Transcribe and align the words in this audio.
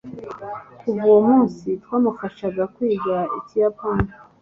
Kuva 0.79 1.01
uwo 1.09 1.21
munsi 1.29 1.67
twamufashaga 1.83 2.63
kwiga 2.73 3.15
Ikiyapani 3.39 4.09